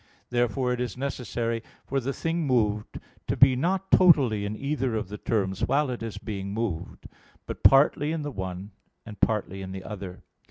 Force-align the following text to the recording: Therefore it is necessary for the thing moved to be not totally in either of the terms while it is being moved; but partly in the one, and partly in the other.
Therefore 0.31 0.73
it 0.73 0.81
is 0.81 0.97
necessary 0.97 1.61
for 1.85 1.99
the 1.99 2.11
thing 2.11 2.47
moved 2.47 2.99
to 3.27 3.37
be 3.37 3.55
not 3.55 3.91
totally 3.91 4.45
in 4.45 4.55
either 4.55 4.95
of 4.95 5.09
the 5.09 5.19
terms 5.19 5.67
while 5.67 5.91
it 5.91 6.01
is 6.01 6.17
being 6.17 6.55
moved; 6.55 7.05
but 7.45 7.61
partly 7.61 8.11
in 8.11 8.23
the 8.23 8.31
one, 8.31 8.71
and 9.05 9.19
partly 9.21 9.61
in 9.61 9.73
the 9.73 9.83
other. 9.83 10.23